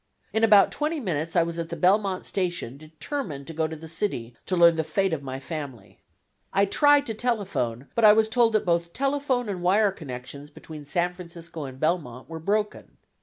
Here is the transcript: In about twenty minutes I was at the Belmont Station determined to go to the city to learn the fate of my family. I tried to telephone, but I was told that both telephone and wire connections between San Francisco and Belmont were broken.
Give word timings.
In 0.33 0.43
about 0.43 0.71
twenty 0.71 0.99
minutes 0.99 1.35
I 1.35 1.43
was 1.43 1.59
at 1.59 1.69
the 1.69 1.75
Belmont 1.75 2.25
Station 2.25 2.75
determined 2.79 3.45
to 3.45 3.53
go 3.53 3.67
to 3.67 3.75
the 3.75 3.87
city 3.87 4.33
to 4.47 4.55
learn 4.57 4.75
the 4.75 4.83
fate 4.83 5.13
of 5.13 5.21
my 5.21 5.39
family. 5.39 5.99
I 6.51 6.65
tried 6.65 7.05
to 7.05 7.13
telephone, 7.13 7.87
but 7.93 8.03
I 8.03 8.11
was 8.13 8.27
told 8.27 8.53
that 8.53 8.65
both 8.65 8.93
telephone 8.93 9.47
and 9.47 9.61
wire 9.61 9.91
connections 9.91 10.49
between 10.49 10.85
San 10.85 11.13
Francisco 11.13 11.65
and 11.65 11.79
Belmont 11.79 12.27
were 12.29 12.39
broken. 12.39 12.97